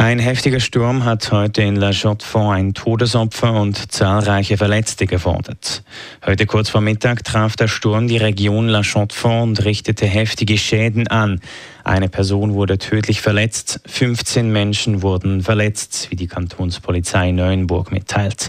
Ein 0.00 0.18
heftiger 0.18 0.60
Sturm 0.60 1.04
hat 1.04 1.30
heute 1.30 1.60
in 1.60 1.76
La 1.76 1.92
Chaux-de-Fonds 1.92 2.56
ein 2.56 2.72
Todesopfer 2.72 3.52
und 3.52 3.92
zahlreiche 3.92 4.56
Verletzte 4.56 5.04
gefordert. 5.04 5.82
Heute 6.24 6.46
kurz 6.46 6.70
vor 6.70 6.80
Mittag 6.80 7.22
traf 7.22 7.54
der 7.54 7.68
Sturm 7.68 8.08
die 8.08 8.16
Region 8.16 8.68
La 8.68 8.82
Chaux-de-Fonds 8.82 9.60
und 9.60 9.66
richtete 9.66 10.06
heftige 10.06 10.56
Schäden 10.56 11.06
an. 11.08 11.42
Eine 11.84 12.08
Person 12.08 12.54
wurde 12.54 12.78
tödlich 12.78 13.20
verletzt, 13.20 13.82
15 13.84 14.50
Menschen 14.50 15.02
wurden 15.02 15.42
verletzt, 15.42 16.06
wie 16.10 16.16
die 16.16 16.28
Kantonspolizei 16.28 17.30
Neuenburg 17.32 17.92
mitteilt. 17.92 18.48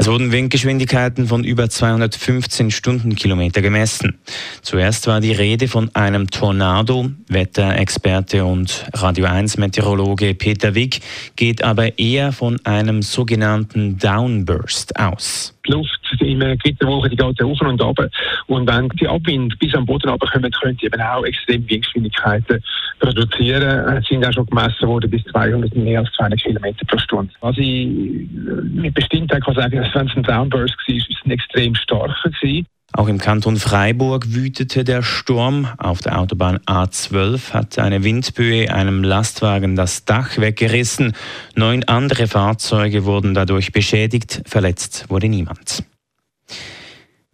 Es 0.00 0.06
wurden 0.06 0.30
Windgeschwindigkeiten 0.30 1.26
von 1.26 1.42
über 1.42 1.68
215 1.68 2.70
Stundenkilometer 2.70 3.60
gemessen. 3.62 4.16
Zuerst 4.62 5.08
war 5.08 5.20
die 5.20 5.32
Rede 5.32 5.66
von 5.66 5.92
einem 5.92 6.30
Tornado. 6.30 7.10
Wetterexperte 7.26 8.44
und 8.44 8.86
Radio 8.94 9.26
1 9.26 9.58
Meteorologe 9.58 10.34
Peter 10.34 10.76
Wick 10.76 11.00
geht 11.34 11.64
aber 11.64 11.98
eher 11.98 12.30
von 12.30 12.60
einem 12.64 13.02
sogenannten 13.02 13.98
Downburst 13.98 14.96
aus. 14.96 15.52
Die 15.66 15.72
Luft 15.72 15.98
in 16.20 16.42
einer 16.42 16.56
Gewitterwoche, 16.56 17.10
die 17.10 17.16
geht 17.16 17.42
auf 17.42 17.60
und 17.60 17.82
ab. 17.82 17.98
Und 18.46 18.68
wenn 18.68 18.88
die 19.00 19.08
Abwind 19.08 19.58
bis 19.58 19.74
am 19.74 19.84
Boden 19.84 20.08
runterkommen, 20.08 20.50
können 20.52 20.78
eben 20.80 21.00
auch 21.00 21.24
extrem 21.24 21.68
Windgeschwindigkeiten 21.68 22.62
produzieren. 23.00 23.96
Es 23.96 24.06
sind 24.06 24.24
auch 24.24 24.32
schon 24.32 24.46
gemessen 24.46 24.88
worden 24.88 25.10
bis 25.10 25.22
200, 25.24 25.74
mehr 25.76 26.00
als 26.00 26.10
200 26.12 26.40
km 26.40 26.86
pro 26.86 26.98
Stunde. 26.98 27.32
Was 27.40 27.58
ich 27.58 27.88
mit 28.72 28.94
Bestimmtheit 28.94 29.44
kann 29.44 29.54
sagen, 29.54 29.87
wenn 29.94 30.08
es 30.08 30.16
ein 30.16 30.22
Downburst 30.22 30.76
war, 30.86 30.94
ist 30.96 31.10
es 31.10 31.16
ein 31.24 31.30
extrem 31.30 31.74
starker 31.74 32.30
gewesen. 32.30 32.66
Auch 32.92 33.08
im 33.08 33.18
Kanton 33.18 33.56
Freiburg 33.56 34.32
wütete 34.34 34.82
der 34.82 35.02
Sturm. 35.02 35.68
Auf 35.76 36.00
der 36.00 36.18
Autobahn 36.18 36.58
A12 36.66 37.52
hat 37.52 37.78
eine 37.78 38.02
Windböe 38.02 38.72
einem 38.72 39.04
Lastwagen 39.04 39.76
das 39.76 40.06
Dach 40.06 40.38
weggerissen. 40.38 41.12
Neun 41.54 41.84
andere 41.84 42.26
Fahrzeuge 42.26 43.04
wurden 43.04 43.34
dadurch 43.34 43.72
beschädigt. 43.72 44.42
Verletzt 44.46 45.10
wurde 45.10 45.28
niemand. 45.28 45.84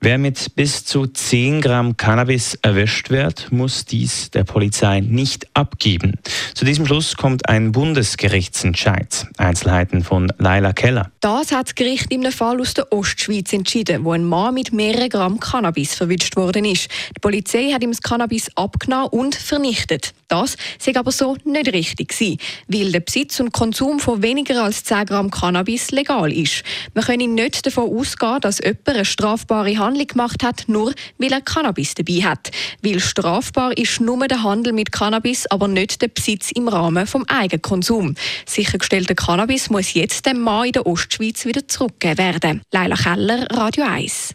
Wer 0.05 0.19
mit 0.19 0.55
bis 0.55 0.85
zu 0.85 1.07
10 1.07 1.63
Gramm 1.63 1.97
Cannabis 1.97 2.59
erwischt 2.61 3.09
wird, 3.09 3.51
muss 3.51 3.87
dies 3.87 4.31
der 4.31 4.45
Polizei 4.45 5.01
nicht 5.01 5.47
abgeben. 5.55 6.19
Zu 6.53 6.67
diesem 6.67 6.85
Schluss 6.85 7.17
kommt 7.17 7.49
ein 7.49 7.73
Bundesgerichtsentscheid. 7.73 9.27
Einzelheiten 9.39 10.05
von 10.05 10.31
Laila 10.37 10.75
Keller. 10.75 11.11
Das 11.21 11.53
hat 11.53 11.69
das 11.69 11.75
Gericht 11.75 12.13
in 12.13 12.21
einem 12.21 12.33
Fall 12.33 12.61
aus 12.61 12.75
der 12.75 12.93
Ostschweiz 12.93 13.51
entschieden, 13.55 14.05
wo 14.05 14.13
ein 14.13 14.27
Mann 14.27 14.53
mit 14.53 14.75
mehreren 14.75 15.09
Gramm 15.09 15.41
Cannabis 15.41 15.95
verwünscht 15.95 16.37
worden 16.37 16.67
ist. 16.67 16.91
Die 17.17 17.21
Polizei 17.23 17.71
hat 17.73 17.83
ihm 17.83 17.93
das 17.93 18.03
Cannabis 18.03 18.55
abgenommen 18.57 19.09
und 19.09 19.35
vernichtet. 19.35 20.13
Das 20.35 20.57
sei 20.81 20.97
aber 20.97 21.13
so 21.13 21.37
nicht 21.45 21.73
richtig 21.73 22.09
gewesen, 22.09 22.39
weil 22.67 22.91
der 22.91 23.01
Besitz 23.01 23.39
und 23.39 23.53
Konsum 23.53 24.01
von 24.01 24.21
weniger 24.21 24.65
als 24.65 24.83
10 24.83 25.07
Gramm 25.07 25.31
Cannabis 25.31 25.93
legal 25.93 26.33
ist. 26.33 26.65
Man 26.93 27.05
könne 27.05 27.29
nicht 27.29 27.65
davon 27.65 27.97
ausgehen, 27.97 28.41
dass 28.41 28.59
jemand 28.59 28.89
eine 28.89 29.05
strafbare 29.05 29.79
Handlung 29.79 30.09
gemacht 30.09 30.43
hat, 30.43 30.65
nur 30.67 30.93
weil 31.19 31.33
er 31.33 31.41
Cannabis 31.41 31.95
dabei 31.95 32.25
hat. 32.25 32.51
Weil 32.83 32.99
strafbar 32.99 33.79
ist 33.79 34.01
nur 34.01 34.27
der 34.27 34.43
Handel 34.43 34.73
mit 34.73 34.91
Cannabis, 34.91 35.47
aber 35.47 35.69
nicht 35.69 36.03
der 36.03 36.09
Besitz 36.09 36.51
im 36.51 36.67
Rahmen 36.67 37.07
vom 37.07 37.25
Eigenkonsum. 37.29 38.17
Sichergestellter 38.45 39.15
Cannabis 39.15 39.71
muss 39.71 39.95
jetzt 39.95 40.27
dem 40.27 40.41
Mann 40.41 40.67
in 40.67 40.73
der 40.73 40.87
Ostschweiz 40.87 41.45
wieder 41.45 41.69
zurückgegeben 41.69 42.19
werden. 42.19 42.63
Leila 42.73 42.97
Keller, 42.97 43.47
Radio 43.53 43.85
1. 43.85 44.35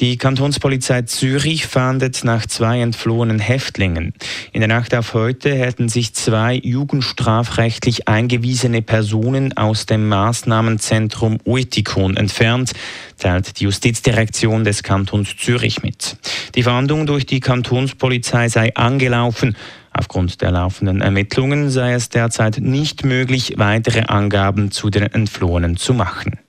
Die 0.00 0.16
Kantonspolizei 0.16 1.02
Zürich 1.02 1.66
fahndet 1.68 2.24
nach 2.24 2.46
zwei 2.46 2.80
entflohenen 2.80 3.38
Häftlingen. 3.38 4.12
In 4.50 4.60
der 4.60 4.66
Nacht 4.66 4.92
auf 4.92 5.14
heute 5.14 5.54
hätten 5.54 5.88
sich 5.88 6.14
zwei 6.14 6.56
jugendstrafrechtlich 6.56 8.08
eingewiesene 8.08 8.82
Personen 8.82 9.56
aus 9.56 9.86
dem 9.86 10.08
Maßnahmenzentrum 10.08 11.38
Uitikon 11.46 12.16
entfernt, 12.16 12.72
teilt 13.18 13.60
die 13.60 13.64
Justizdirektion 13.64 14.64
des 14.64 14.82
Kantons 14.82 15.36
Zürich 15.36 15.84
mit. 15.84 16.16
Die 16.56 16.64
Fahndung 16.64 17.06
durch 17.06 17.24
die 17.24 17.38
Kantonspolizei 17.38 18.48
sei 18.48 18.74
angelaufen. 18.74 19.56
Aufgrund 19.92 20.42
der 20.42 20.50
laufenden 20.50 21.02
Ermittlungen 21.02 21.70
sei 21.70 21.92
es 21.92 22.08
derzeit 22.08 22.58
nicht 22.58 23.04
möglich, 23.04 23.54
weitere 23.58 24.00
Angaben 24.00 24.72
zu 24.72 24.90
den 24.90 25.04
Entflohenen 25.04 25.76
zu 25.76 25.94
machen. 25.94 26.40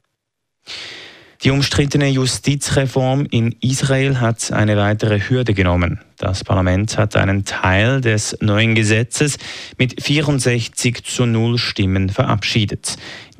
Die 1.46 1.52
umstrittene 1.52 2.10
Justizreform 2.10 3.28
in 3.30 3.56
Israel 3.62 4.20
hat 4.20 4.52
eine 4.52 4.78
weitere 4.78 5.20
Hürde 5.20 5.54
genommen. 5.54 6.00
Das 6.18 6.44
Parlament 6.44 6.98
hat 6.98 7.16
einen 7.16 7.46
Teil 7.46 8.02
des 8.02 8.36
neuen 8.42 8.74
Gesetzes 8.74 9.38
mit 9.78 10.04
64 10.04 11.04
zu 11.04 11.28
0 11.28 11.60
Stimmen 11.60 12.10
verabschiedet. 12.10 12.98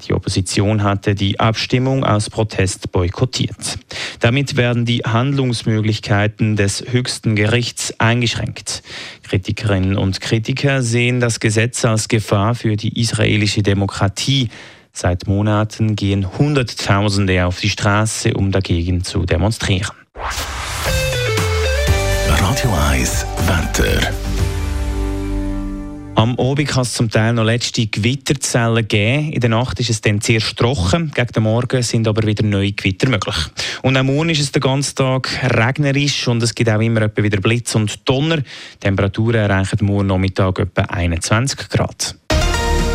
Die 0.08 0.14
Opposition 0.14 0.84
hatte 0.84 1.16
die 1.16 1.40
Abstimmung 1.40 2.04
aus 2.04 2.30
Protest 2.30 2.92
boykottiert. 2.92 3.80
Damit 4.20 4.56
werden 4.56 4.86
die 4.86 5.00
Handlungsmöglichkeiten 5.00 6.56
des 6.58 6.84
höchsten 6.88 7.36
Gerichts 7.36 8.00
eingeschränkt. 8.00 8.84
Kritikerinnen 9.24 9.98
und 9.98 10.22
Kritiker 10.22 10.84
sehen 10.84 11.20
das 11.20 11.40
Gesetz 11.40 11.84
als 11.84 12.08
Gefahr 12.08 12.54
für 12.54 12.76
die 12.76 13.02
israelische 13.02 13.64
Demokratie. 13.64 14.50
Seit 14.98 15.28
Monaten 15.28 15.98
gehen 15.98 16.38
Hunderttausende 16.38 17.46
auf 17.46 17.60
die 17.60 17.70
Straße, 17.70 18.34
um 18.34 18.54
dagegen 18.54 19.04
zu 19.04 19.26
demonstrieren. 19.26 19.92
Radio 22.30 22.74
1 22.92 23.26
Wetter. 23.46 24.14
Am 26.16 26.40
Abend 26.40 26.70
kann 26.70 26.84
es 26.84 26.94
zum 26.94 27.10
Teil 27.10 27.34
noch 27.34 27.44
letzte 27.44 27.88
Gewitterzellen 27.88 28.88
geben. 28.88 29.34
In 29.34 29.42
der 29.42 29.50
Nacht 29.50 29.82
ist 29.82 29.90
es 29.90 30.00
dann 30.00 30.22
sehr 30.22 30.40
trocken. 30.40 31.12
Gegen 31.14 31.28
den 31.28 31.44
Morgen 31.44 31.84
sind 31.84 32.08
aber 32.08 32.26
wieder 32.26 32.46
neue 32.46 32.72
Gewitter 32.72 33.10
möglich. 33.10 33.36
Und 33.82 33.98
am 33.98 34.06
Morgen 34.06 34.30
ist 34.30 34.40
es 34.40 34.54
den 34.54 34.62
ganzen 34.62 34.96
Tag 34.96 35.30
regnerisch 35.44 36.26
und 36.30 36.42
es 36.42 36.56
gibt 36.56 36.70
auch 36.70 36.80
immer 36.80 37.10
wieder 37.18 37.42
Blitz 37.42 37.76
und 37.76 38.08
Donner. 38.08 38.38
Die 38.38 38.80
Temperaturen 38.80 39.36
erreichen 39.36 39.80
morgen 39.82 40.08
Nachmittag 40.08 40.58
etwa 40.60 40.84
21 40.84 41.68
Grad. 41.68 42.16